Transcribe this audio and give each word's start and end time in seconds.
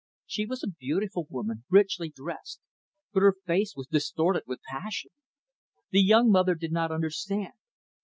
She 0.25 0.47
was 0.47 0.63
a 0.63 0.67
beautiful 0.67 1.27
woman, 1.29 1.63
richly 1.69 2.09
dressed; 2.09 2.59
but 3.13 3.19
her 3.21 3.35
face 3.45 3.75
was 3.75 3.85
distorted 3.85 4.45
with 4.47 4.63
passion. 4.67 5.11
The 5.91 6.01
young 6.01 6.31
mother 6.31 6.55
did 6.55 6.71
not 6.71 6.91
understand. 6.91 7.53